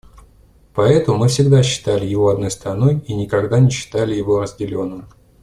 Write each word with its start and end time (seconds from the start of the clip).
Поэтому 0.73 1.19
мы 1.19 1.27
всегда 1.27 1.61
считали 1.61 2.07
его 2.07 2.29
одной 2.29 2.49
страной 2.49 3.01
и 3.05 3.13
никогда 3.13 3.59
не 3.59 3.69
считали 3.69 4.15
его 4.15 4.39
разделенным. 4.41 5.05